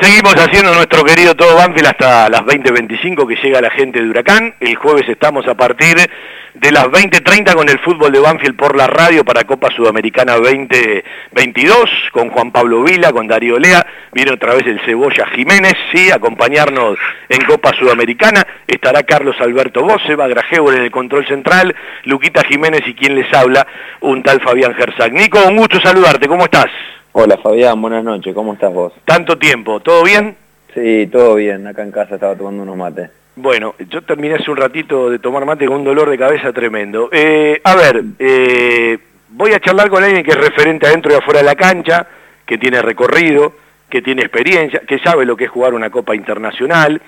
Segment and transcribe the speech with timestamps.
[0.00, 4.54] Seguimos haciendo nuestro querido Todo Banfield hasta las 20.25 que llega la gente de Huracán.
[4.58, 5.94] El jueves estamos a partir
[6.54, 11.90] de las 20.30 con el fútbol de Banfield por la radio para Copa Sudamericana 2022
[12.12, 13.86] con Juan Pablo Vila, con Darío Lea.
[14.12, 16.96] Viene otra vez el Cebolla Jiménez, sí, acompañarnos
[17.28, 18.46] en Copa Sudamericana.
[18.66, 23.30] Estará Carlos Alberto Bosse, va Grajeo en el control central, Luquita Jiménez y quien les
[23.34, 23.66] habla,
[24.00, 25.12] un tal Fabián Gersag.
[25.12, 26.70] Nico, un gusto saludarte, ¿cómo estás?
[27.12, 28.92] Hola Fabián, buenas noches, ¿cómo estás vos?
[29.04, 30.36] Tanto tiempo, ¿todo bien?
[30.72, 33.10] Sí, todo bien, acá en casa estaba tomando unos mates.
[33.34, 37.08] Bueno, yo terminé hace un ratito de tomar mate con un dolor de cabeza tremendo.
[37.10, 38.96] Eh, a ver, eh,
[39.30, 42.06] voy a charlar con alguien que es referente adentro y afuera de la cancha,
[42.46, 43.54] que tiene recorrido,
[43.88, 47.02] que tiene experiencia, que sabe lo que es jugar una Copa Internacional.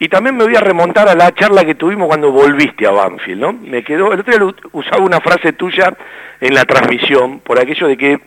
[0.00, 3.40] Y también me voy a remontar a la charla que tuvimos cuando volviste a Banfield,
[3.40, 3.52] ¿no?
[3.52, 5.96] Me quedó, el otro día usaba una frase tuya
[6.40, 8.20] en la transmisión, por aquello de que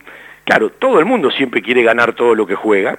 [0.50, 2.98] Claro, todo el mundo siempre quiere ganar todo lo que juega.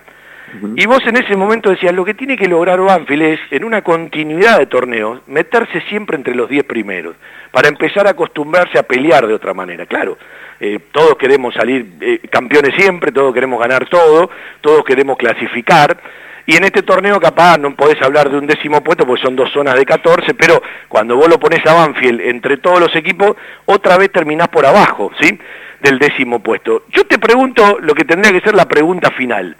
[0.76, 3.82] Y vos en ese momento decías, lo que tiene que lograr Banfield es, en una
[3.82, 7.16] continuidad de torneos, meterse siempre entre los 10 primeros,
[7.50, 9.84] para empezar a acostumbrarse a pelear de otra manera.
[9.86, 10.16] Claro,
[10.60, 14.30] eh, todos queremos salir eh, campeones siempre, todos queremos ganar todo,
[14.60, 15.98] todos queremos clasificar,
[16.46, 19.50] y en este torneo capaz no podés hablar de un décimo puesto porque son dos
[19.52, 23.36] zonas de 14, pero cuando vos lo pones a Banfield entre todos los equipos,
[23.66, 25.36] otra vez terminás por abajo, ¿sí?
[25.82, 26.84] Del décimo puesto.
[26.90, 29.56] Yo te pregunto lo que tendría que ser la pregunta final.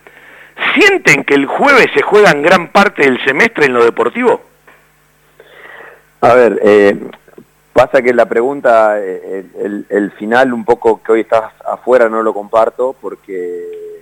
[0.75, 4.43] ¿Sienten que el jueves se juegan gran parte del semestre en lo deportivo?
[6.21, 6.97] A ver, eh,
[7.73, 12.23] pasa que la pregunta, eh, el, el, final un poco que hoy estás afuera no
[12.23, 14.00] lo comparto porque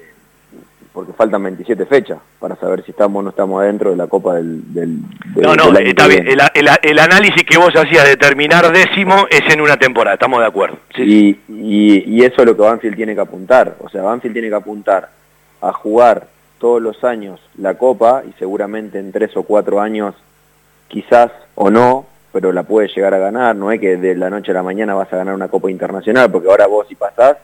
[0.98, 4.34] porque faltan 27 fechas para saber si estamos o no estamos adentro de la Copa
[4.34, 4.64] del...
[5.36, 6.26] no, no, está bien.
[6.26, 10.78] El, análisis que vos hacías de terminar décimo es en una temporada, estamos de acuerdo.
[10.96, 13.76] Sí, y, y, eso es lo que Banfield tiene que apuntar.
[13.78, 15.10] O sea, Banfield tiene que apuntar
[15.60, 16.26] a jugar
[16.58, 20.16] todos los años la Copa y seguramente en tres o cuatro años
[20.88, 23.54] quizás o no, pero la puede llegar a ganar.
[23.54, 26.28] No es que de la noche a la mañana vas a ganar una Copa Internacional,
[26.28, 27.36] porque ahora vos si pasás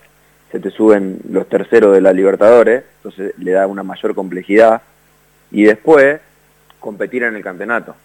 [0.55, 4.83] se te suben los terceros de la Libertadores, entonces le da una mayor complejidad,
[5.51, 6.21] y después
[6.79, 7.97] competir en el campeonato.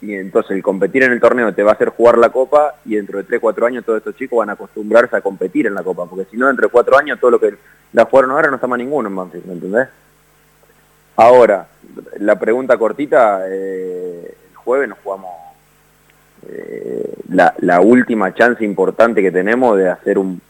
[0.00, 2.96] Y entonces el competir en el torneo te va a hacer jugar la copa y
[2.96, 5.82] dentro de 3, 4 años todos estos chicos van a acostumbrarse a competir en la
[5.82, 7.56] copa, porque si no dentro de 4 años todo lo que
[7.92, 9.88] la jugaron ahora no está más ninguno en Banfield, ¿me entendés?
[11.16, 11.68] Ahora,
[12.20, 15.30] la pregunta cortita, eh, el jueves nos jugamos
[16.48, 20.40] eh, la, última chance importante que tenemos de hacer un,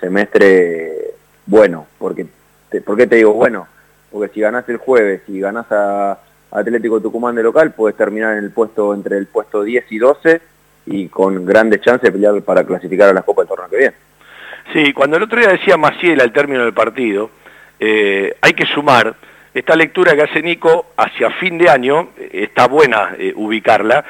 [0.00, 1.14] semestre
[1.46, 1.86] bueno.
[1.98, 2.26] Porque
[2.84, 3.66] ¿Por qué te digo bueno?
[4.10, 6.18] Porque si ganás el jueves y ganás a
[6.50, 10.40] Atlético Tucumán de local, puedes terminar en el puesto entre el puesto 10 y 12
[10.86, 13.94] y con grandes chances de pelear para clasificar a la Copa del torneo que viene.
[14.72, 17.30] Sí, cuando el otro día decía Maciel al término del partido,
[17.80, 19.14] eh, hay que sumar
[19.54, 24.04] esta lectura que hace Nico hacia fin de año, eh, está buena ubicarla,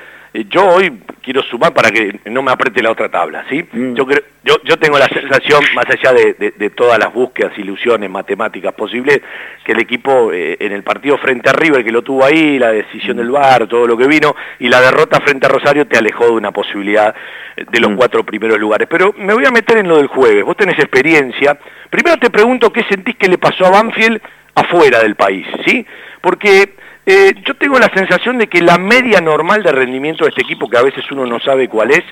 [0.47, 3.65] yo hoy quiero sumar para que no me apriete la otra tabla, ¿sí?
[3.73, 3.95] Mm.
[3.95, 4.07] Yo,
[4.45, 9.21] yo, yo tengo la sensación, más allá de, todas las búsquedas, ilusiones, matemáticas posibles,
[9.65, 12.71] que el equipo eh, en el partido frente a River, que lo tuvo ahí, la
[12.71, 16.27] decisión del VAR, todo lo que vino, y la derrota frente a Rosario te alejó
[16.27, 17.15] de una posibilidad
[17.57, 17.97] de los mm.
[17.97, 18.89] cuatro primeros lugares.
[18.91, 21.59] Pero me voy a meter en lo del jueves, vos tenés experiencia.
[21.91, 24.21] Primero te pregunto qué sentís que le pasó a Banfield
[24.55, 25.85] afuera del país, ¿sí?
[26.21, 26.75] Porque
[27.11, 30.69] eh, yo tengo la sensación de que la media normal de rendimiento de este equipo,
[30.69, 32.03] que a veces uno no sabe cuál es,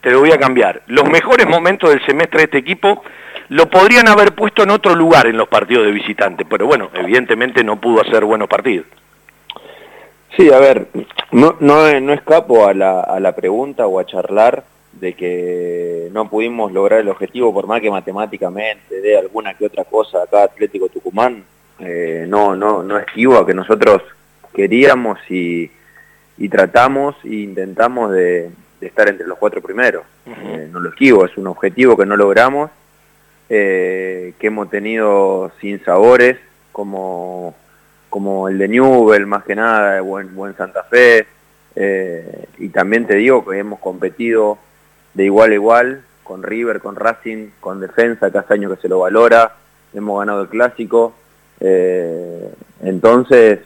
[0.00, 0.82] te lo voy a cambiar.
[0.88, 3.04] Los mejores momentos del semestre de este equipo
[3.48, 7.62] lo podrían haber puesto en otro lugar en los partidos de visitante, pero bueno, evidentemente
[7.62, 8.86] no pudo hacer buenos partidos.
[10.36, 10.88] Sí, a ver,
[11.30, 16.28] no, no, no escapo a la, a la pregunta o a charlar de que no
[16.28, 20.88] pudimos lograr el objetivo por más que matemáticamente de alguna que otra cosa acá Atlético
[20.88, 21.44] Tucumán,
[21.78, 24.02] eh, no, no, no esquivo a que nosotros
[24.52, 25.70] queríamos y,
[26.50, 28.50] tratamos e intentamos de,
[28.80, 30.04] estar entre los cuatro primeros.
[30.26, 32.70] Eh, no lo esquivo, es un objetivo que no logramos,
[33.48, 36.38] eh, que hemos tenido sin sabores,
[36.72, 37.54] como,
[38.08, 41.26] como el de Newell, más que nada, buen, buen Santa Fe,
[41.76, 44.58] eh, y también te digo que hemos competido
[45.14, 49.00] de igual a igual con River, con Racing, con Defensa, cada año que se lo
[49.00, 49.56] valora,
[49.92, 51.12] hemos ganado el clásico,
[52.82, 53.58] entonces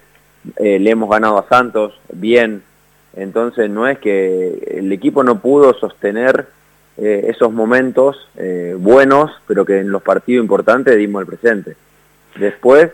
[0.57, 2.63] eh, le hemos ganado a Santos bien,
[3.17, 6.47] entonces no es que el equipo no pudo sostener
[6.99, 11.77] eh, esos momentos eh, buenos, pero que en los partidos importantes dimos el presente.
[12.39, 12.91] Después,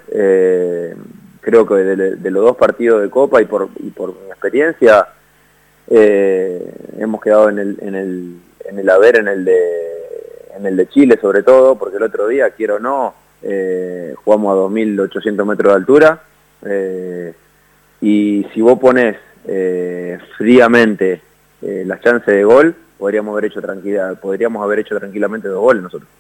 [1.41, 3.89] creo que de, los dos partidos de Copa y por, y
[4.29, 5.09] experiencia,
[5.89, 8.37] hemos quedado en el, en, el,
[8.67, 9.59] en el haber, en el, de,
[10.59, 13.15] en el de Chile sobre todo, porque el otro día, quiero o no,
[14.23, 16.23] jugamos a 2.800 metros de altura,
[16.65, 17.33] Eh,
[18.01, 19.17] y si vos pones
[19.47, 21.21] eh, fríamente
[21.63, 25.83] eh, las chances de gol, podríamos haber hecho tranquila, podríamos haber hecho tranquilamente dos goles
[25.83, 26.11] nosotros.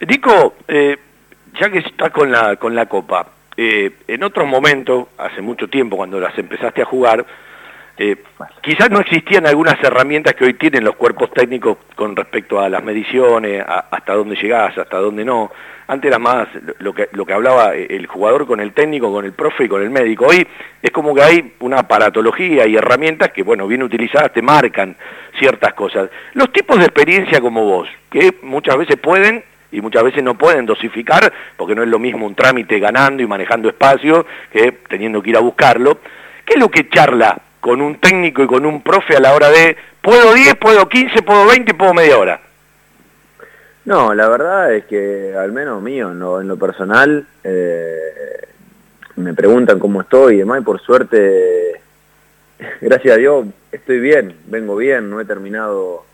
[0.00, 5.96] Dico, ya que está con la, con la Copa, en otros momentos, hace mucho tiempo,
[5.96, 7.24] cuando las empezaste a jugar,
[7.98, 8.16] eh,
[8.60, 12.84] quizás no existían algunas herramientas que hoy tienen los cuerpos técnicos con respecto a las
[12.84, 15.50] mediciones, hasta dónde llegás, hasta dónde no.
[15.88, 16.48] Antes era más
[16.80, 19.82] lo que, lo que hablaba el jugador con el técnico, con el profe y con
[19.82, 20.26] el médico.
[20.26, 20.46] Hoy
[20.82, 24.96] es como que hay una aparatología y herramientas que, bueno, bien utilizadas te marcan
[25.38, 26.10] ciertas cosas.
[26.34, 30.66] Los tipos de experiencia como vos, que muchas veces pueden y muchas veces no pueden
[30.66, 35.30] dosificar, porque no es lo mismo un trámite ganando y manejando espacio que teniendo que
[35.30, 35.98] ir a buscarlo.
[36.44, 39.50] ¿Qué es lo que charla con un técnico y con un profe a la hora
[39.50, 42.40] de, puedo 10, puedo 15, puedo 20 y puedo media hora?
[43.84, 48.00] No, la verdad es que al menos mío, en lo personal, eh,
[49.16, 51.80] me preguntan cómo estoy y demás, y por suerte,
[52.80, 56.04] gracias a Dios, estoy bien, vengo bien, no he terminado,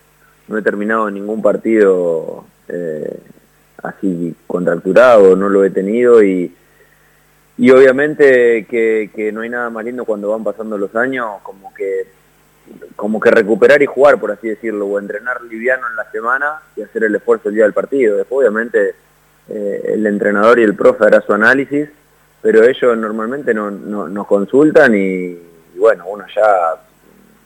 [0.47, 3.19] no he terminado ningún partido eh,
[3.81, 6.53] así contracturado, no lo he tenido y
[7.57, 12.07] y obviamente que, no hay nada más lindo cuando van pasando los años, como que
[12.95, 16.81] como que recuperar y jugar, por así decirlo, o entrenar liviano en la semana y
[16.81, 18.15] hacer el esfuerzo el día del partido.
[18.15, 18.95] Después, obviamente,
[19.49, 21.89] eh, el entrenador y el profe hará su análisis,
[22.41, 25.37] pero ellos normalmente no, nos consultan y,
[25.75, 26.75] bueno, uno ya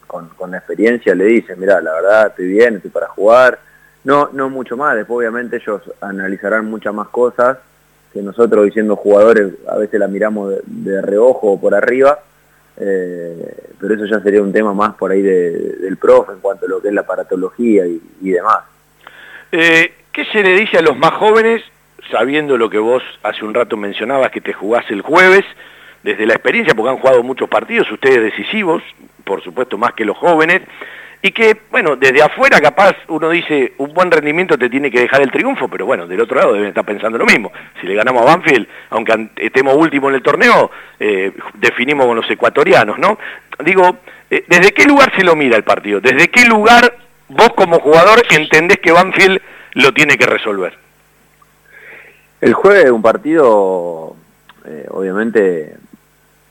[0.05, 3.59] con, con, la experiencia le dice, mira, la verdad estoy bien, estoy para jugar.
[4.03, 7.57] No, no mucho más, después obviamente ellos analizarán muchas más cosas
[8.17, 12.19] que nosotros diciendo jugadores a veces la miramos de, reojo o por arriba,
[12.77, 16.69] eh, pero eso ya sería un tema más por ahí del profe en cuanto a
[16.69, 18.63] lo que es la paratología y, demás.
[19.51, 21.61] Eh, ¿Qué se le dice a los más jóvenes,
[22.09, 25.45] sabiendo lo que vos hace un rato mencionabas, que te jugás el jueves,
[26.01, 28.81] desde la experiencia, porque han jugado muchos partidos, ustedes decisivos,
[29.25, 30.63] por supuesto más que los jóvenes,
[31.21, 35.21] y que, bueno, desde afuera capaz uno dice, un buen rendimiento te tiene que dejar
[35.21, 37.51] el triunfo, pero bueno, del otro lado deben estar pensando lo mismo.
[37.81, 40.69] Si le ganamos a Banfield, aunque estemos último en el torneo,
[40.99, 43.17] eh, definimos con los ecuatorianos, ¿no?
[43.63, 43.97] Digo,
[44.29, 45.99] eh, ¿desde qué lugar se lo mira el partido?
[46.01, 46.95] ¿Desde qué lugar
[47.29, 49.41] vos como jugador entendés que Banfield
[49.73, 50.77] lo tiene que resolver?
[52.41, 54.15] El jueves es un partido,
[54.65, 55.75] eh, obviamente,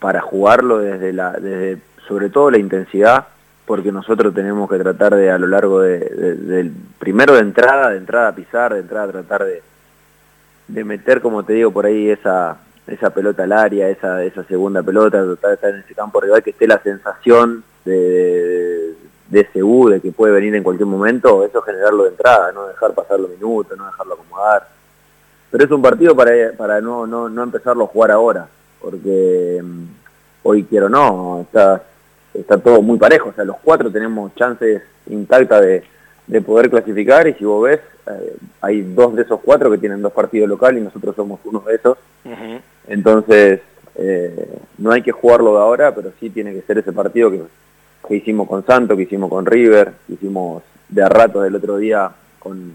[0.00, 1.78] para jugarlo desde la, desde
[2.08, 3.28] sobre todo la intensidad,
[3.66, 7.98] porque nosotros tenemos que tratar de a lo largo de, del primero de entrada, de
[7.98, 9.62] entrada a pisar, de entrada a tratar de,
[10.68, 14.84] de meter, como te digo, por ahí esa, esa pelota al área, esa, esa segunda
[14.84, 18.94] pelota, tratar de estar en ese campo rival, que esté la sensación de,
[19.28, 22.68] de ese U, de que puede venir en cualquier momento, eso generarlo de entrada, no
[22.68, 24.68] dejar pasar los minutos, no dejarlo acomodar.
[25.50, 28.46] Pero es un partido para, para no, no, no empezarlo a jugar ahora,
[28.80, 29.84] porque mm,
[30.44, 31.82] hoy quiero no, estás
[32.38, 35.82] está todo muy parejo, o sea, los cuatro tenemos chances intactas de,
[36.44, 40.12] poder clasificar y si vos ves, eh, hay dos de esos cuatro que tienen dos
[40.12, 41.98] partidos locales y nosotros somos uno de esos.
[42.88, 43.60] Entonces,
[43.94, 47.42] eh, no hay que jugarlo de ahora, pero sí tiene que ser ese partido que,
[48.08, 51.78] que hicimos con Santo, que hicimos con River, que hicimos de a rato del otro
[51.78, 52.72] día con,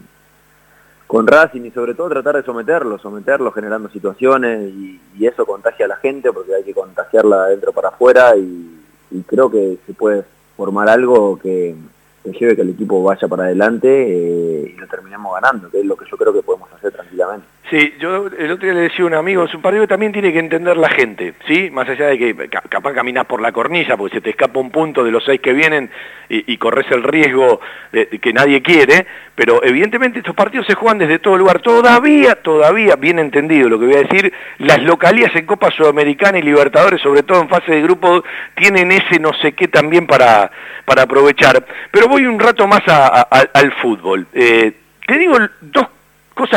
[1.07, 5.85] con Racing y sobre todo tratar de someterlo, someterlo generando situaciones y, y eso contagia
[5.85, 8.80] a la gente porque hay que contagiarla dentro para afuera y
[9.11, 10.23] y creo que se puede
[10.57, 11.75] formar algo que,
[12.23, 15.85] que lleve que el equipo vaya para adelante eh, y lo terminemos ganando, que es
[15.85, 17.45] lo que yo creo que podemos hacer tranquilamente.
[17.71, 20.11] Sí, yo el otro día le decía a un amigo, es un partido que también
[20.11, 21.69] tiene que entender la gente, ¿sí?
[21.71, 25.05] Más allá de que capaz caminas por la cornisa porque se te escapa un punto
[25.05, 25.89] de los seis que vienen
[26.27, 27.61] y, corres el riesgo
[27.93, 31.61] de, que nadie quiere, pero evidentemente estos partidos se juegan desde todo lugar.
[31.61, 36.41] Todavía, todavía, bien entendido lo que voy a decir, las localías en Copa Sudamericana y
[36.41, 38.21] Libertadores, sobre todo en fase de grupo,
[38.53, 40.51] tienen ese no sé qué también para,
[40.83, 41.65] para aprovechar.
[41.89, 44.27] Pero voy un rato más al fútbol.
[44.33, 44.73] Eh,
[45.07, 46.00] te digo dos cosas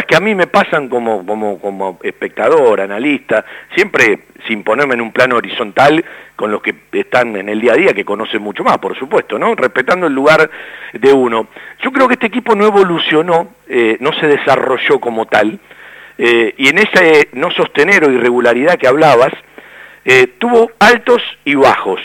[0.07, 5.13] que a mí me pasan como, como, como espectador, analista, siempre sin ponerme en un
[5.13, 6.05] plano horizontal
[6.37, 9.39] con los que están en el día a día, que conocen mucho más, por supuesto,
[9.39, 9.55] ¿no?
[9.55, 10.51] Respetando el lugar
[10.93, 11.49] de uno.
[11.81, 15.59] Yo creo que este equipo no evolucionó, eh, no se desarrolló como tal,
[16.19, 19.33] eh, y en ese no sostener o irregularidad que hablabas,
[20.39, 21.99] tuvo altos y bajos.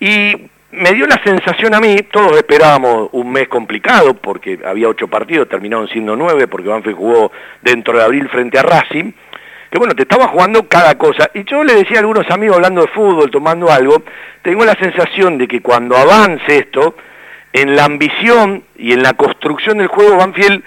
[0.00, 5.08] Y me dio la sensación a mí, todos esperábamos un mes complicado porque había ocho
[5.08, 9.12] partidos, terminaron siendo nueve porque Banfield jugó dentro de abril frente a Racing,
[9.70, 11.30] que bueno, te estaba jugando cada cosa.
[11.34, 14.02] Y yo le decía a algunos amigos hablando de fútbol, tomando algo,
[14.42, 16.96] tengo la sensación de que cuando avance esto,
[17.52, 20.62] en la ambición y en la construcción del juego Banfield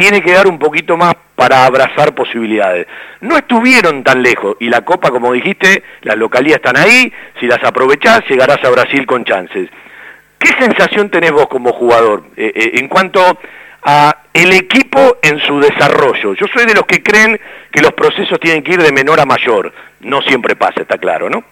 [0.00, 2.86] tiene que dar un poquito más para abrazar posibilidades.
[3.20, 7.62] No estuvieron tan lejos y la Copa, como dijiste, las localías están ahí, si las
[7.62, 9.68] aprovechás llegarás a Brasil con chances.
[10.38, 13.20] ¿Qué sensación tenés vos como jugador eh, eh, en cuanto
[13.82, 16.32] a el equipo en su desarrollo?
[16.32, 17.38] Yo soy de los que creen
[17.70, 19.70] que los procesos tienen que ir de menor a mayor.
[20.00, 21.44] No siempre pasa, está claro, ¿no?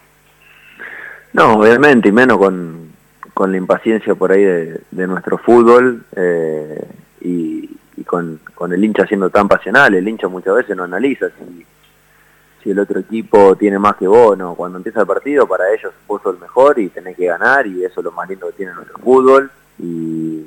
[1.33, 2.93] No, obviamente, y menos con,
[3.35, 6.83] con la impaciencia por ahí de, nuestro fútbol eh,
[7.21, 7.69] y,
[8.03, 9.93] con, con, el hincha siendo tan pasional.
[9.93, 11.65] El hincha muchas veces no analiza si,
[12.63, 14.55] si el otro equipo tiene más que vos, no.
[14.55, 17.83] Cuando empieza el partido, para ellos vos sos el mejor y tenés que ganar y
[17.83, 20.45] eso es lo más lindo que tiene nuestro fútbol y,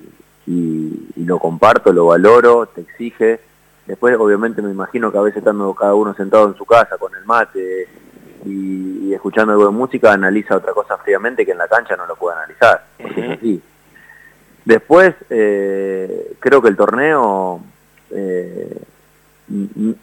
[1.16, 3.40] lo comparto, lo valoro, te exige.
[3.86, 7.14] Después, obviamente, me imagino que a veces estando cada uno sentado en su casa con
[7.14, 7.88] el mate
[8.44, 12.16] y, escuchando algo de música, analiza otra cosa fríamente que en la cancha no lo
[12.16, 12.84] puede analizar.
[14.64, 17.60] Después, eh, creo que el torneo
[18.10, 18.80] eh,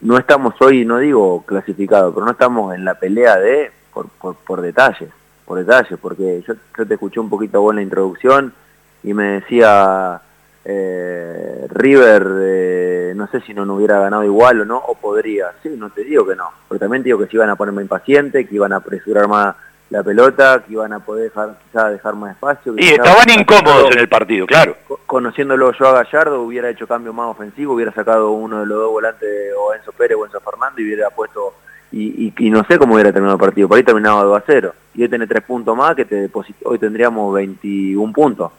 [0.02, 5.10] no estamos hoy, no digo clasificados, pero no estamos en la pelea de por, detalles,
[5.46, 8.54] por detalles, porque yo, te escuché un poquito vos en la introducción
[9.04, 10.22] y me decía
[10.66, 15.70] eh, River, no sé si no, no hubiera ganado igual o no, o podría, sí,
[15.70, 17.84] no te digo que no, pero también te digo que se iban a poner más
[17.84, 19.56] impacientes, que iban a apresurar más
[19.90, 22.76] la pelota, que iban a poder dejar, quizá dejar más espacio.
[22.78, 24.76] y estaban incómodos en el partido, claro.
[25.06, 28.92] Conociéndolo yo a Gallardo, hubiera hecho cambio más ofensivo, hubiera sacado uno de los dos
[28.92, 31.56] volantes, o Enzo Pérez o Enzo Fernando, y hubiera puesto,
[31.92, 34.74] y, y, no sé cómo hubiera terminado el partido, por ahí terminaba 2 a 0.
[34.94, 36.30] Y hoy tiene tres puntos más, que te
[36.66, 38.52] hoy tendríamos 21 puntos.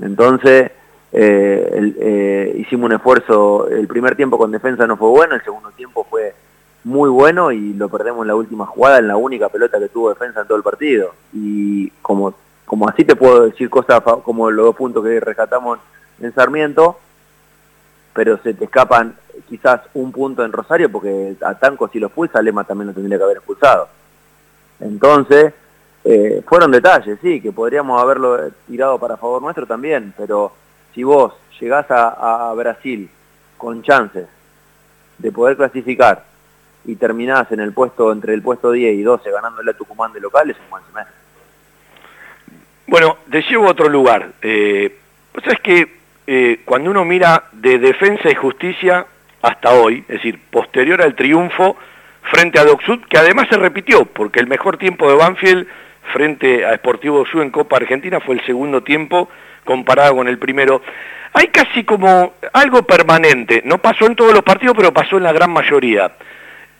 [0.00, 0.70] Entonces,
[1.12, 5.70] eh, eh, hicimos un esfuerzo, el primer tiempo con defensa no fue bueno, el segundo
[5.72, 6.34] tiempo fue
[6.84, 10.10] muy bueno y lo perdemos en la última jugada, en la única pelota que tuvo
[10.10, 11.14] defensa en todo el partido.
[11.32, 12.34] Y como,
[12.64, 15.78] como así te puedo decir cosas como los dos puntos que rescatamos
[16.20, 16.98] en Sarmiento,
[18.12, 19.14] pero se te escapan
[19.48, 23.18] quizás un punto en Rosario porque a Tanco si lo expulsa, Lema también lo tendría
[23.18, 23.88] que haber expulsado.
[24.80, 25.54] Entonces,
[26.04, 30.52] eh, fueron detalles, sí, que podríamos haberlo tirado para favor nuestro también, pero
[30.92, 33.08] si vos llegás a, a Brasil
[33.56, 34.26] con chances
[35.18, 36.31] de poder clasificar
[36.84, 40.20] y terminás en el puesto entre el puesto 10 y 12 ganándole a Tucumán de
[40.20, 41.14] local es un buen semestre.
[42.86, 44.32] Bueno, te llevo a otro lugar.
[44.42, 44.98] Eh,
[45.44, 45.96] es que
[46.26, 49.06] eh, cuando uno mira de defensa y justicia
[49.40, 51.76] hasta hoy, es decir, posterior al triunfo
[52.30, 55.66] frente a Docsud, que además se repitió, porque el mejor tiempo de Banfield
[56.12, 59.28] frente a Sportivo Docsud en Copa Argentina fue el segundo tiempo
[59.64, 60.82] comparado con el primero.
[61.32, 65.32] Hay casi como algo permanente, no pasó en todos los partidos, pero pasó en la
[65.32, 66.12] gran mayoría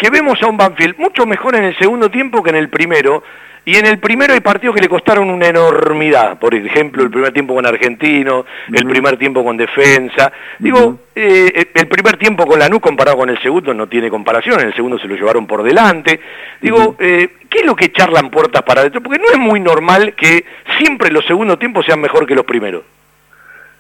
[0.02, 3.22] que vemos a un Banfield mucho mejor en el segundo tiempo que en el primero,
[3.64, 7.32] y en el primero hay partidos que le costaron una enormidad, por ejemplo, el primer
[7.32, 10.32] tiempo con Argentino, el primer tiempo con Defensa.
[10.58, 14.66] Digo, eh, el primer tiempo con Lanús comparado con el segundo no tiene comparación, en
[14.66, 16.18] el segundo se lo llevaron por delante.
[16.60, 19.02] Digo, eh, ¿qué es lo que charlan puertas para adentro?
[19.02, 20.44] Porque no es muy normal que
[20.78, 22.82] siempre los segundos tiempos sean mejor que los primeros.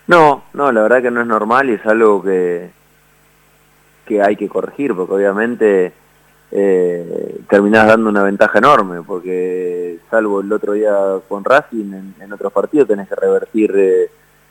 [0.06, 2.68] No, no, la verdad que no es normal y es algo que,
[4.06, 5.92] que hay que corregir, porque obviamente
[6.54, 10.94] eh, terminás dando una ventaja enorme, porque salvo el otro día
[11.26, 14.10] con Racing, en, otros partidos tenés que revertir eh,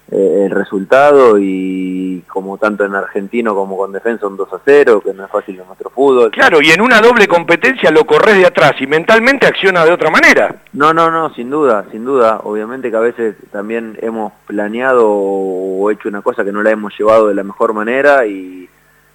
[0.09, 5.01] eh, el resultado y como tanto en argentino como con defensa un 2 a 0,
[5.05, 6.31] que no es fácil en nuestro fútbol.
[6.31, 10.09] Claro, y en una doble competencia lo corres de atrás y mentalmente acciona de otra
[10.09, 10.55] manera.
[10.73, 12.41] No, no, no, sin duda, sin duda.
[12.43, 16.97] Obviamente que a veces también hemos planeado o hecho una cosa que no la hemos
[16.97, 18.67] llevado de la mejor manera y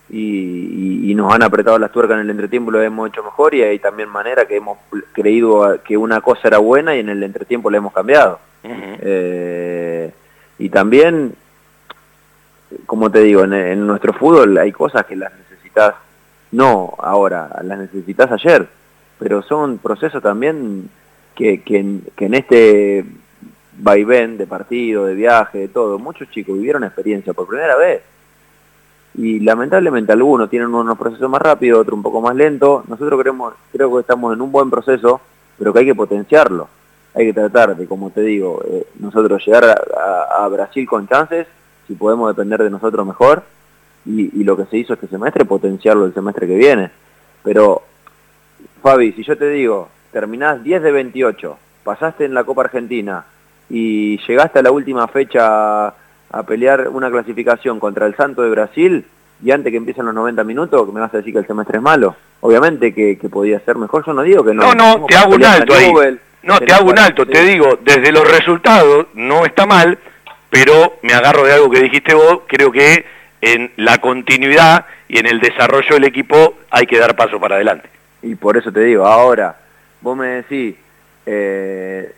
[0.09, 3.79] y, nos han apretado las tuercas en el entretiempo lo hemos hecho mejor y hay
[3.79, 4.79] también manera que hemos
[5.13, 8.39] creído que una cosa era buena y en el entretiempo la hemos cambiado.
[8.63, 10.13] Eh,
[10.59, 11.35] y también,
[12.85, 15.95] como te digo, en, nuestro fútbol hay cosas que las necesitas,
[16.53, 18.69] no ahora, las necesitas ayer,
[19.19, 20.91] pero son procesos también
[21.35, 23.07] que, que, que en este
[23.79, 28.03] vaivén de partido, de viaje, de todo, muchos chicos vivieron experiencia por primera vez
[29.17, 32.87] y lamentablemente algunos tienen unos procesos más rápidos, otros un poco más lentos.
[32.87, 35.23] Nosotros creemos, creo que estamos en un buen proceso,
[35.59, 36.69] pero que hay que potenciarlo.
[37.15, 41.47] Hay que tratar de, como te digo, eh, nosotros llegar a, Brasil con chances,
[41.87, 43.43] si podemos depender de nosotros mejor,
[44.05, 46.91] y, lo que se hizo este semestre, potenciarlo el semestre que viene.
[47.43, 47.83] Pero,
[48.83, 53.25] Fabi, si yo te digo, terminás 10 de 28, pasaste en la Copa Argentina
[53.71, 55.95] y llegaste a la última fecha
[56.31, 59.05] a pelear una clasificación contra el Santo de Brasil
[59.45, 61.83] y antes que empiecen los 90 minutos, me vas a decir que el semestre es
[61.83, 62.17] malo.
[62.41, 64.75] Obviamente que, podía ser mejor, yo no digo que no.
[64.75, 65.93] No, no, te hago un alto ahí.
[66.43, 69.99] no, te hago un alto, te digo, desde los resultados no está mal,
[70.51, 73.05] pero me agarro de algo que dijiste vos, creo que
[73.41, 77.89] en la continuidad y en el desarrollo del equipo hay que dar paso para adelante.
[78.23, 79.57] Y por eso te digo, ahora,
[80.01, 80.77] vos me decís,
[81.27, 82.13] eh,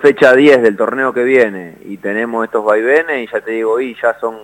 [0.00, 3.96] fecha 10 del torneo que viene y tenemos estos vaivenes y ya te digo, y
[4.00, 4.36] ya son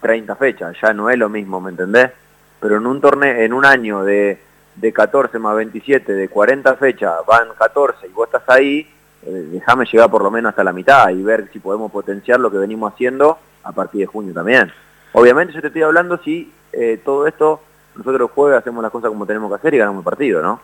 [0.00, 2.10] 30 fechas, ya no es lo mismo, ¿me entendés?
[2.60, 4.38] Pero en un torneo, en un año de,
[4.76, 8.88] de 14 más 27, de 40 fechas, van 14 y vos estás ahí,
[9.26, 12.50] eh, déjame llegar por lo menos hasta la mitad y ver si podemos potenciar lo
[12.50, 14.72] que venimos haciendo a partir de junio también.
[15.12, 17.60] Obviamente yo te estoy hablando si eh, todo esto,
[17.94, 20.60] nosotros jueves hacemos las cosas como tenemos que hacer y ganamos el partido, ¿no?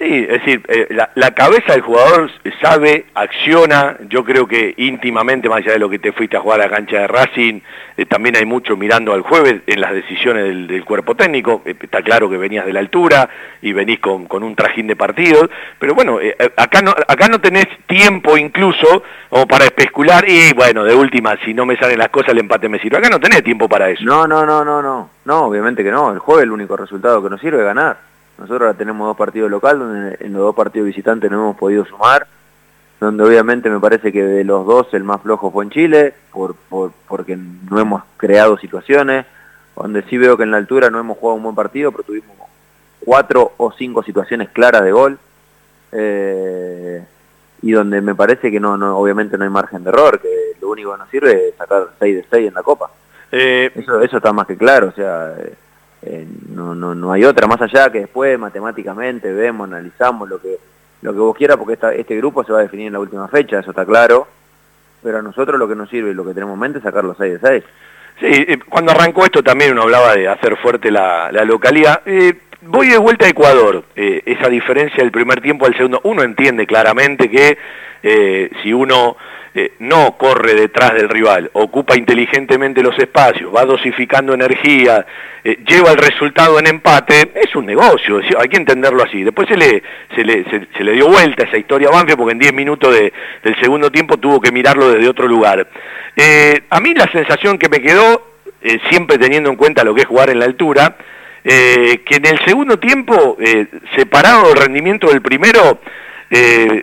[0.00, 2.30] Sí, es decir, eh, la, cabeza del jugador
[2.62, 6.58] sabe, acciona, yo creo que íntimamente, más allá de lo que te fuiste a jugar
[6.58, 7.60] a la cancha de Racing,
[7.98, 12.00] eh, también hay mucho mirando al jueves en las decisiones del, cuerpo técnico, eh, está
[12.00, 13.28] claro que venías de la altura
[13.60, 16.18] y venís con, un trajín de partidos, pero bueno,
[16.56, 21.52] acá, no, acá no tenés tiempo incluso como para especular y bueno, de última, si
[21.52, 24.02] no me salen las cosas el empate me sirve, acá no tenés tiempo para eso.
[24.02, 27.28] No, no, no, no, no, no, obviamente que no, el jueves el único resultado que
[27.28, 28.09] nos sirve es ganar.
[28.40, 31.84] Nosotros ahora tenemos dos partidos locales, donde en los dos partidos visitantes no hemos podido
[31.84, 32.26] sumar,
[32.98, 36.54] donde obviamente me parece que de los dos el más flojo fue en Chile, por,
[37.06, 39.26] porque no hemos creado situaciones,
[39.76, 42.34] donde sí veo que en la altura no hemos jugado un buen partido, pero tuvimos
[43.04, 45.18] cuatro o cinco situaciones claras de gol,
[45.92, 47.04] eh,
[47.60, 50.70] y donde me parece que no, no, obviamente no hay margen de error, que lo
[50.70, 52.90] único que nos sirve es sacar 6 de 6 en la Copa.
[53.32, 55.34] Eh, eso, eso está más que claro, o sea...
[55.38, 55.54] Eh,
[56.02, 60.58] eh, no, no, no hay otra, más allá que después matemáticamente vemos, analizamos lo que,
[61.02, 63.60] lo que vos quieras, porque este grupo se va a definir en la última fecha,
[63.60, 64.26] eso está claro,
[65.02, 67.04] pero a nosotros lo que nos sirve y lo que tenemos en mente es sacar
[67.04, 67.64] los 6 de 6.
[68.20, 72.02] Sí, eh, cuando arrancó esto también uno hablaba de hacer fuerte la, localidad.
[72.04, 76.66] Eh, voy de vuelta a Ecuador, esa diferencia del primer tiempo al segundo, uno entiende
[76.66, 77.58] claramente que
[78.62, 79.16] si uno
[79.52, 85.04] eh, no corre detrás del rival, ocupa inteligentemente los espacios, va dosificando energía,
[85.42, 89.24] eh, lleva el resultado en empate, es un negocio, hay que entenderlo así.
[89.24, 89.82] Después se le,
[90.14, 93.60] se le, se, le dio vuelta esa historia a Banfield porque en 10 minutos del
[93.60, 95.66] segundo tiempo tuvo que mirarlo desde otro lugar.
[96.14, 98.28] Eh, a mí la sensación que me quedó,
[98.88, 100.94] siempre teniendo en cuenta lo que es jugar en la altura,
[101.42, 103.36] que en el segundo tiempo,
[103.96, 105.80] separado del rendimiento del primero,
[106.30, 106.82] eh,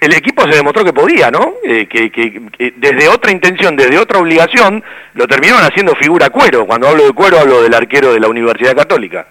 [0.00, 1.54] el equipo se demostró que podía, ¿no?
[1.64, 4.82] Eh, que, desde otra intención, desde otra obligación,
[5.14, 6.66] lo terminaron haciendo figura cuero.
[6.66, 9.26] Cuando hablo de cuero hablo del arquero de la Universidad Católica.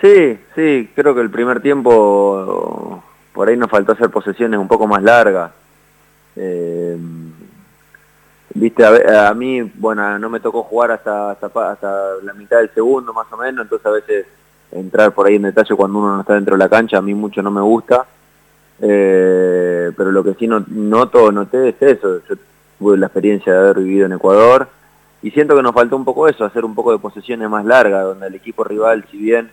[0.00, 4.86] Sí, sí, creo que el primer tiempo por ahí nos faltó hacer posesiones un poco
[4.86, 5.52] más largas.
[6.36, 6.71] Eh,
[8.62, 13.26] viste, a, mí, bueno, no me tocó jugar hasta, hasta, la mitad del segundo más
[13.32, 14.26] o menos, entonces a veces
[14.70, 17.12] entrar por ahí en detalle cuando uno no está dentro de la cancha a mí
[17.12, 18.06] mucho no me gusta
[18.84, 22.20] eh, pero lo que sí no, noto, noté es eso.
[22.28, 22.34] Yo
[22.78, 24.68] tuve la experiencia de haber vivido en Ecuador
[25.22, 28.02] y siento que nos faltó un poco eso, hacer un poco de posesiones más largas,
[28.02, 29.50] donde el equipo rival, si bien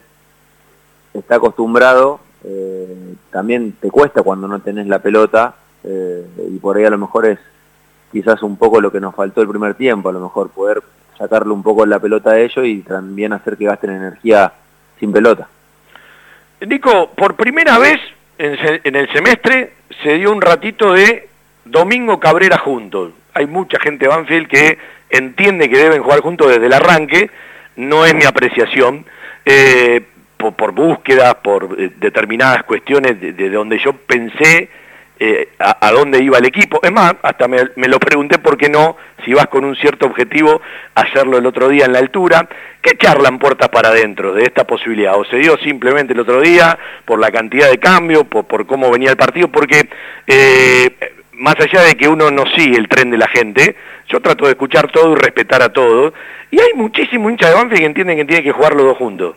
[1.14, 6.84] está acostumbrado, eh, también te cuesta cuando no tenés la pelota eh, y por ahí
[6.84, 7.38] a lo mejor es
[8.10, 10.82] quizás un poco lo que nos faltó el primer tiempo, a lo mejor poder
[11.16, 14.52] sacarle un poco la pelota a ellos y también hacer que gasten energía
[14.98, 15.48] sin pelota.
[16.66, 18.00] Nico, por primera vez
[18.38, 21.28] en, el semestre se dio un ratito de
[21.64, 23.12] Domingo Cabrera juntos.
[23.34, 24.78] Hay mucha gente de Banfield que
[25.10, 27.30] entiende que deben jugar juntos desde el arranque,
[27.76, 29.04] no es mi apreciación,
[29.44, 30.02] eh,
[30.36, 34.70] por, búsquedas, por eh, determinadas cuestiones de, donde yo pensé
[35.22, 36.80] eh, a, dónde iba el equipo.
[36.82, 40.62] Es más, hasta me, lo pregunté por qué no, si vas con un cierto objetivo,
[40.94, 42.48] hacerlo el otro día en la altura.
[42.80, 45.18] ¿Qué charlan puertas para adentro de esta posibilidad?
[45.18, 49.10] ¿O se dio simplemente el otro día por la cantidad de cambio, por, cómo venía
[49.10, 49.48] el partido?
[49.48, 49.90] Porque
[50.26, 50.88] eh,
[51.34, 53.76] más allá de que uno no sigue el tren de la gente,
[54.08, 56.14] yo trato de escuchar todo y respetar a todos.
[56.50, 59.36] Y hay muchísimo hincha de Banfield que entienden que tienen que jugar los dos juntos.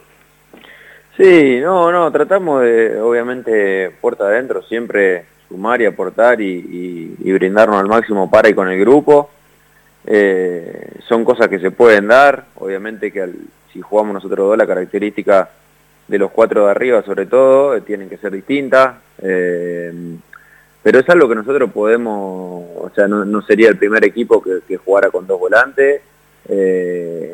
[1.18, 7.88] Sí, no, no, tratamos de, obviamente, puerta adentro, siempre sumar y aportar y, brindarnos al
[7.88, 9.30] máximo para y con el grupo.
[10.06, 13.30] Eh, son cosas que se pueden dar, obviamente que
[13.72, 15.50] si jugamos nosotros dos la característica
[16.08, 19.94] de los cuatro de arriba sobre todo eh, tienen que ser distintas, eh,
[20.82, 24.76] pero es algo que nosotros podemos, o sea, no, sería el primer equipo que, que
[24.76, 26.02] jugara con dos volantes,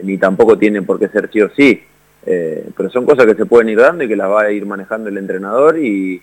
[0.03, 1.83] ni tampoco tiene por qué ser sí o sí,
[2.23, 5.09] pero son cosas que se pueden ir dando y que las va a ir manejando
[5.09, 6.21] el entrenador y,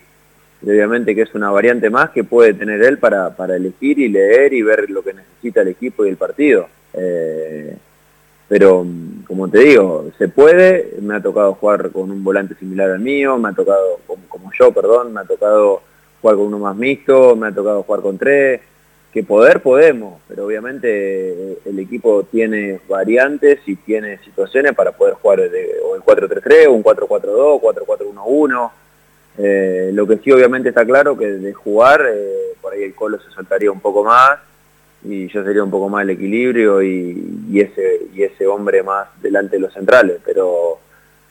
[0.63, 4.53] obviamente que es una variante más que puede tener él para, para elegir y leer
[4.53, 6.67] y ver lo que necesita el equipo y el partido.
[6.93, 7.75] Eh,
[8.47, 8.85] pero,
[9.27, 13.37] como te digo, se puede, me ha tocado jugar con un volante similar al mío,
[13.37, 15.81] me ha tocado, como, yo, perdón, me ha tocado
[16.21, 18.61] jugar con uno más mixto, me ha tocado jugar con tres,
[19.11, 25.49] que poder podemos, pero obviamente el equipo tiene variantes y tiene situaciones para poder jugar
[25.49, 28.71] de, o el 4-3-3 o un 4-4-2, 4-4-1-1.
[29.37, 33.19] Eh, lo que sí obviamente está claro que de jugar, eh, por ahí el Colo
[33.19, 34.39] se soltaría un poco más
[35.03, 39.57] y yo sería un poco más el equilibrio y, ese, y ese hombre más delante
[39.57, 40.17] de los centrales.
[40.25, 40.79] Pero,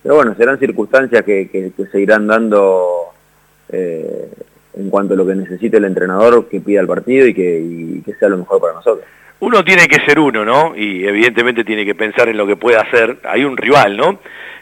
[0.02, 3.06] pero bueno, serán circunstancias que, que, se irán dando
[3.70, 4.30] eh,
[4.74, 8.14] en cuanto a lo que necesite el entrenador que pida el partido y que, que
[8.14, 9.04] sea lo mejor para nosotros.
[9.40, 10.74] Uno tiene que ser uno, ¿no?
[10.74, 13.18] Y evidentemente tiene que pensar en lo que puede hacer.
[13.24, 14.18] Hay un rival, ¿no?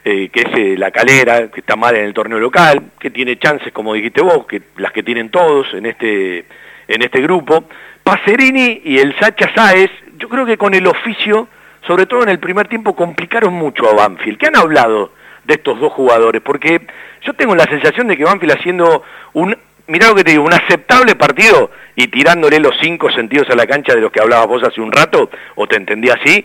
[0.07, 3.39] Eh, que es eh, la calera, que está mal en el torneo local, que tiene
[3.39, 6.45] chances, como dijiste vos, que las que tienen todos en este,
[6.89, 7.65] en este grupo.
[8.03, 11.49] Pacerini y el Sacha Sáez, yo creo que con el oficio,
[11.87, 14.37] sobre todo en el primer tiempo, complicaron mucho a Banfield.
[14.37, 15.13] ¿Qué han hablado
[15.45, 16.43] de estos dos jugadores?
[16.43, 16.83] Porque
[17.23, 20.53] yo tengo la sensación de que Banfield haciendo un mirá lo que te digo, un
[20.53, 24.63] aceptable partido y tirándole los cinco sentidos a la cancha de los que hablabas vos
[24.65, 26.45] hace un rato, o te entendí así,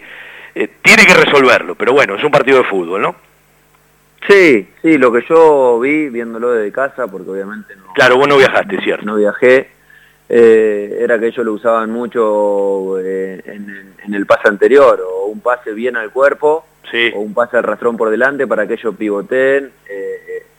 [0.56, 3.29] eh, tiene que resolverlo, pero bueno, es un partido de fútbol, ¿no?
[4.28, 7.94] Sí, sí, lo que yo vi viéndolo desde casa, porque obviamente no...
[7.94, 9.06] Claro, vos no viajaste, ¿cierto?
[9.06, 9.70] No viajé,
[10.28, 15.72] eh, era que ellos lo usaban mucho eh, en, el pase anterior, o un pase
[15.74, 16.66] bien al cuerpo,
[17.16, 19.72] o un pase al rastrón por delante para que ellos pivoteen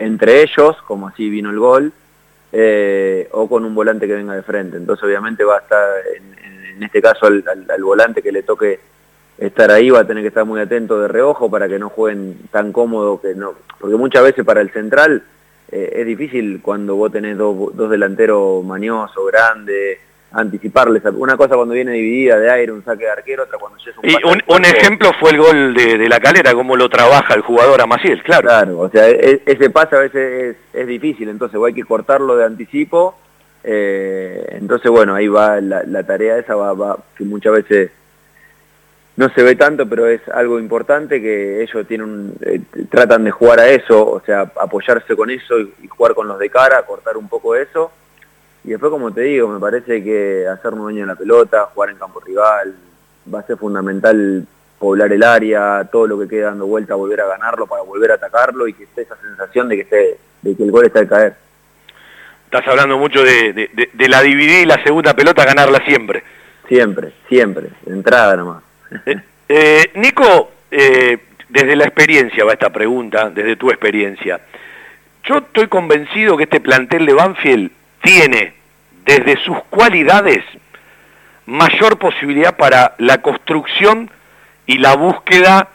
[0.01, 1.93] entre ellos, como así vino el gol,
[2.53, 4.79] eh, o con un volante que venga de frente.
[4.79, 8.81] Entonces obviamente va a estar, en, este caso al, volante que le toque
[9.41, 12.39] estar ahí va a tener que estar muy atento de reojo para que no jueguen
[12.53, 15.23] tan cómodo que no, porque muchas veces para el central
[15.73, 19.99] eh, es difícil cuando vos tenés dos, dos delanteros mañosos, grandes,
[20.33, 21.03] anticiparles.
[21.17, 24.09] Una cosa cuando viene dividida de aire, un saque de arquero, otra cuando es un...
[24.09, 24.15] Y
[24.47, 28.23] un, ejemplo fue el gol de, la calera, cómo lo trabaja el jugador a Maciel,
[28.23, 28.49] claro.
[28.49, 32.45] Claro, o sea, e, ese pase a veces es, difícil, entonces hay que cortarlo de
[32.45, 33.17] anticipo.
[33.63, 37.91] Eh, entonces, bueno, ahí va la, tarea esa, va, que muchas veces
[39.21, 43.61] no se ve tanto, pero es algo importante que ellos tienen eh, tratan de jugar
[43.61, 47.29] a eso, o sea, apoyarse con eso y, jugar con los de cara, cortar un
[47.29, 47.93] poco eso
[48.65, 51.91] y después, como te digo, me parece que hacer un dueño en la pelota, jugar
[51.91, 52.75] en campo rival,
[53.33, 54.47] va a ser fundamental
[54.79, 58.15] poblar el área, todo lo que quede dando vuelta, volver a ganarlo para volver a
[58.15, 61.09] atacarlo y que esté esa sensación de que, esté, de que el gol está al
[61.09, 61.35] caer.
[62.47, 63.69] Estás hablando mucho de,
[64.09, 66.23] la dividir y la segunda pelota, ganarla siempre.
[66.67, 68.70] Siempre, siempre, entrada nomás.
[69.07, 69.17] Eh,
[69.49, 74.41] eh, Nico, eh, desde la experiencia va esta pregunta, desde tu experiencia.
[75.25, 77.71] Yo estoy convencido que este plantel de Banfield
[78.03, 78.55] tiene
[79.05, 80.45] desde sus cualidades
[81.47, 84.11] mayor posibilidad para la construcción
[84.67, 85.69] y la búsqueda,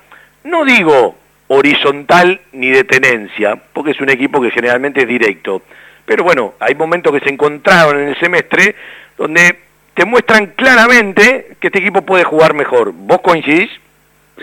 [0.46, 5.62] no digo horizontal ni de tenencia, porque es un equipo que generalmente es directo,
[6.06, 8.76] pero bueno, hay momentos que se encontraron en el semestre
[9.18, 9.65] donde
[9.96, 12.92] te muestran claramente que este equipo puede jugar mejor.
[12.94, 13.72] ¿Vos coincidís?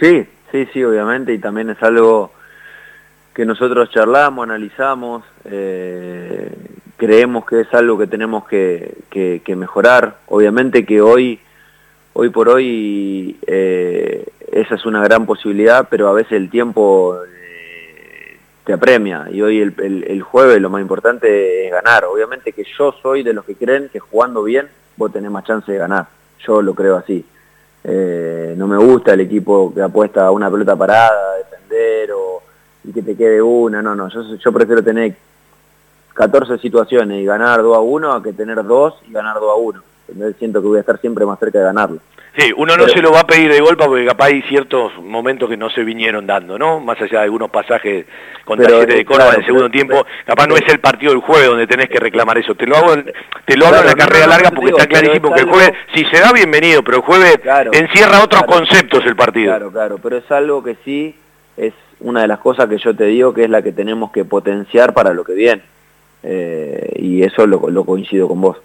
[0.00, 2.32] Sí, sí, sí, obviamente, y también es algo
[3.34, 6.50] que nosotros charlamos, analizamos, eh,
[6.96, 10.16] creemos que es algo que tenemos que, mejorar.
[10.28, 11.38] Obviamente que hoy,
[12.14, 18.38] hoy por hoy, eh, esa es una gran posibilidad, pero a veces el tiempo eh,
[18.64, 19.26] te apremia.
[19.30, 22.06] Y hoy el, jueves lo más importante es ganar.
[22.06, 25.70] Obviamente que yo soy de los que creen que jugando bien vos tenés más chance
[25.70, 26.06] de ganar.
[26.46, 27.24] Yo lo creo así.
[27.84, 32.42] Eh, no me gusta el equipo que apuesta a una pelota parada, a defender o,
[32.84, 33.82] y que te quede una.
[33.82, 35.16] No, no, yo, prefiero tener
[36.14, 39.54] 14 situaciones y ganar 2 a 1 a que tener 2 y ganar 2 a
[39.54, 39.82] 1.
[40.08, 42.00] Entonces siento que voy a estar siempre más cerca de ganarlo.
[42.36, 45.50] Sí, uno no se lo va a pedir de golpe porque capaz hay ciertos momentos
[45.50, 46.80] que no se vinieron dando, ¿no?
[46.80, 48.06] Más allá de algunos pasajes
[48.46, 51.48] con pero, de Córdoba en el segundo tiempo, capaz no es el partido del jueves
[51.48, 52.54] donde tenés que reclamar eso.
[52.54, 52.94] Te lo hago
[53.44, 56.20] te lo hago en la carrera larga porque está clarísimo que el jueves, si se
[56.20, 57.38] da bienvenido, pero el jueves
[57.72, 59.50] encierra otros conceptos el partido.
[59.50, 61.14] Claro, claro, pero es algo que sí
[61.58, 64.24] es una de las cosas que yo te digo que es la que tenemos que
[64.24, 65.62] potenciar para lo que viene.
[66.22, 68.56] Eh, y eso lo, coincido con vos.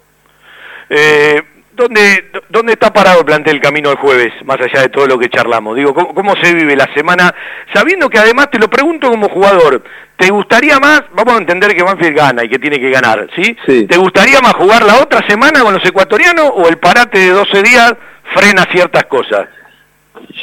[0.88, 1.42] Eh,
[1.78, 5.30] ¿dónde, ¿Dónde está parado el plantel camino el jueves, más allá de todo lo que
[5.30, 5.76] charlamos?
[5.76, 7.34] Digo, ¿cómo, se vive la semana?
[7.72, 9.82] Sabiendo que además, te lo pregunto como jugador,
[10.16, 13.56] ¿te gustaría más, vamos a entender que Banfield gana y que tiene que ganar, ¿sí?
[13.64, 13.86] sí.
[13.86, 17.62] ¿Te gustaría más jugar la otra semana con los ecuatorianos o el parate de 12
[17.62, 17.94] días
[18.34, 19.48] frena ciertas cosas?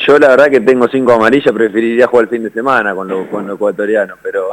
[0.07, 3.27] Yo la verdad que tengo cinco amarillas, preferiría jugar el fin de semana con los,
[3.27, 4.49] con los ecuatorianos, pero...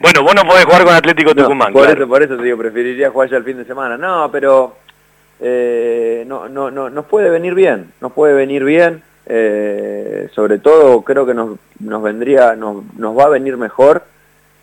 [0.00, 1.74] Bueno, vos no podés jugar con Atlético Tucumán.
[1.74, 3.98] por eso, por eso te digo, preferiría jugar ya el fin de semana.
[3.98, 4.78] No, pero
[5.40, 9.02] eh, no, no, no, nos puede venir bien, nos puede venir bien.
[9.26, 14.02] Eh, sobre todo creo que nos, nos vendría, nos, nos va a venir mejor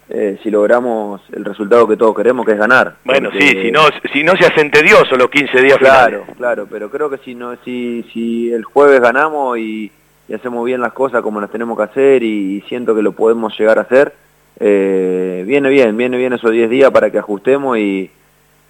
[0.10, 2.96] eh, si logramos el resultado que todos queremos, que es ganar.
[3.04, 3.82] Bueno, sí, si no,
[4.14, 7.56] si no se hace tedioso los 15 días Claro, claro, pero creo que si, no,
[7.64, 9.92] si, si el jueves ganamos y,
[10.34, 13.80] hacemos bien las cosas como las tenemos que hacer y, siento que lo podemos llegar
[13.80, 14.14] a hacer,
[14.60, 18.10] eh, viene bien, viene bien esos 10 días para que ajustemos y,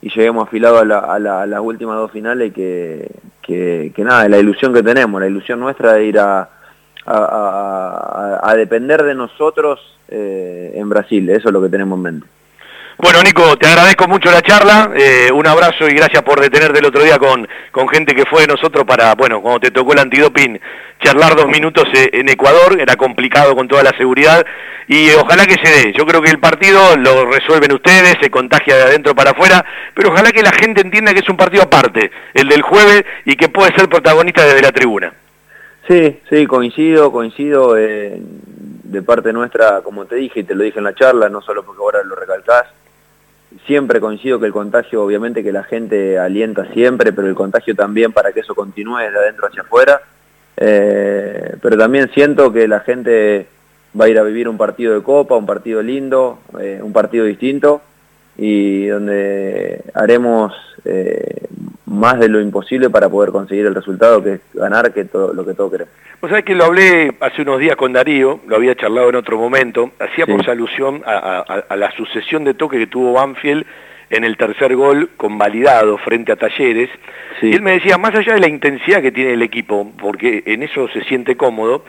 [0.09, 3.09] lleguemos afilados a, las últimas dos finales que,
[3.41, 6.49] que, que nada, la ilusión que tenemos, la ilusión nuestra de ir a
[7.07, 11.29] a, depender de nosotros eh, en Brasil.
[11.29, 12.27] Eso es lo que tenemos en mente.
[12.99, 16.85] Bueno, Nico, te agradezco mucho la charla, eh, un abrazo y gracias por detenerte el
[16.85, 19.99] otro día con, con gente que fue de nosotros para, bueno, cuando te tocó el
[19.99, 20.59] antidoping,
[20.99, 24.43] charlar dos minutos eh, en Ecuador, era complicado con toda la seguridad
[24.87, 25.93] y ojalá que se dé.
[25.93, 30.09] Yo creo que el partido lo resuelven ustedes, se contagia de adentro para afuera, pero
[30.09, 33.47] ojalá que la gente entienda que es un partido aparte, el del jueves, y que
[33.47, 35.13] puede ser protagonista desde la tribuna.
[35.87, 40.79] Sí, sí, coincido, coincido eh, de parte nuestra, como te dije y te lo dije
[40.79, 42.65] en la charla, no solo porque ahora lo recalcás,
[43.65, 48.11] siempre coincido que el contagio, obviamente que la gente alienta siempre, pero el contagio también
[48.11, 50.01] para que eso continúe de adentro hacia afuera,
[50.57, 53.47] eh, pero también siento que la gente
[53.99, 57.25] va a ir a vivir un partido de copa, un partido lindo, eh, un partido
[57.25, 57.81] distinto,
[58.37, 60.53] y donde haremos
[61.87, 65.45] más de lo imposible para poder conseguir el resultado que es ganar que todo lo
[65.45, 65.93] que todos queremos.
[66.21, 69.37] Vos sabés que lo hablé hace unos días con Darío, lo había charlado en otro
[69.37, 73.65] momento, hacíamos alusión a, la sucesión de toque que tuvo Banfield
[74.09, 76.89] en el tercer gol convalidado frente a Talleres,
[77.41, 80.63] y él me decía, más allá de la intensidad que tiene el equipo, porque en
[80.63, 81.85] eso se siente cómodo,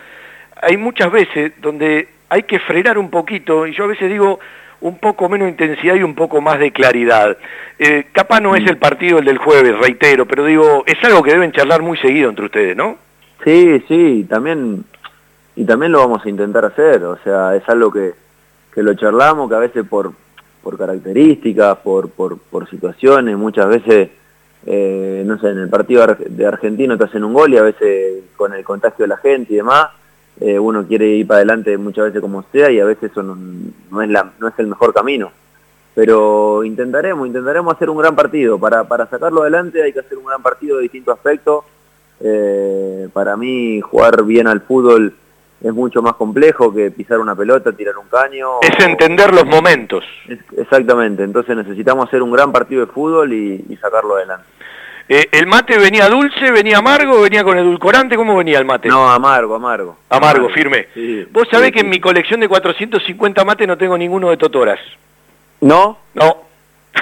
[0.61, 4.40] hay muchas veces donde hay que frenar un poquito, y yo a veces digo,
[4.80, 7.36] un poco menos intensidad y un poco más de claridad.
[7.78, 11.32] Eh, capaz no es el partido el del jueves, reitero, pero digo, es algo que
[11.32, 12.96] deben charlar muy seguido entre ustedes, ¿no?
[13.44, 14.84] Sí, sí, también,
[15.56, 18.12] y también lo vamos a intentar hacer, o sea, es algo que,
[18.74, 20.12] que lo charlamos, que a veces por,
[20.62, 24.10] por características, por, por, por situaciones, muchas veces,
[24.66, 28.24] eh, no sé, en el partido de Argentino te hacen un gol y a veces
[28.36, 29.88] con el contagio de la gente y demás,
[30.40, 34.03] eh, uno quiere ir para adelante muchas veces como sea y a veces eso no,
[34.03, 35.33] es, la, no es el mejor camino.
[35.94, 38.59] Pero intentaremos, intentaremos hacer un gran partido.
[38.59, 41.64] Para, para sacarlo adelante hay que hacer un gran partido de distintos aspectos.
[42.20, 45.14] Eh, para mí jugar bien al fútbol
[45.61, 48.61] es mucho más complejo que pisar una pelota, tirar un caño.
[48.62, 50.05] Es entender los momentos.
[50.57, 54.58] exactamente, entonces necesitamos hacer un gran partido de fútbol y sacarlo adelante.
[55.11, 58.14] Eh, ¿El mate venía dulce, venía amargo, venía con edulcorante?
[58.14, 58.88] ¿Cómo venía el mate?
[58.88, 59.97] No, amargo, amargo.
[60.11, 60.88] Amargo, firme.
[61.31, 64.79] Vos sabés que en mi colección de 450 mates no tengo ninguno de Totoras.
[65.62, 65.99] ¿No?
[66.12, 66.49] No.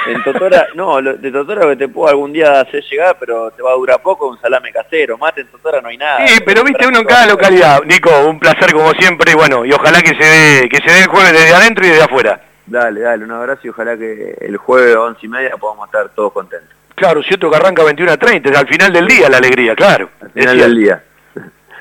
[0.06, 3.72] En Totora, no, de Totora que te puedo algún día hacer llegar, pero te va
[3.72, 5.18] a durar poco, un salame casero.
[5.18, 6.26] Mate en Totora no hay nada.
[6.28, 7.82] Sí, pero viste uno en cada localidad.
[7.84, 11.08] Nico, un placer como siempre, bueno, y ojalá que se dé, que se dé el
[11.08, 12.40] jueves desde adentro y desde afuera.
[12.66, 16.08] Dale, dale, un abrazo y ojalá que el jueves a once y media podamos estar
[16.10, 16.76] todos contentos.
[16.96, 20.10] Claro, cierto que arranca 21 a 30, es al final del día la alegría, claro.
[20.20, 21.02] Al final del día.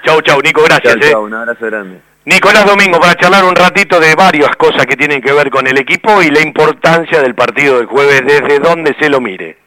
[0.05, 0.97] Chau, chau, Nico, gracias.
[0.99, 1.25] Chau, eh.
[1.25, 2.01] un abrazo grande.
[2.25, 5.77] Nicolás Domingo, para charlar un ratito de varias cosas que tienen que ver con el
[5.77, 9.57] equipo y la importancia del partido del jueves desde donde se lo mire.